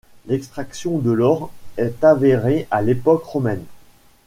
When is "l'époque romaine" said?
2.81-3.63